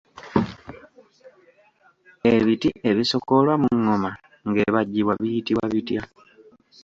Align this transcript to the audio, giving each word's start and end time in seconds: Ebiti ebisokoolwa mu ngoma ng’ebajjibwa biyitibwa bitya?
Ebiti 2.33 2.69
ebisokoolwa 2.89 3.53
mu 3.61 3.69
ngoma 3.81 4.11
ng’ebajjibwa 4.47 5.13
biyitibwa 5.21 5.65
bitya? 5.73 6.01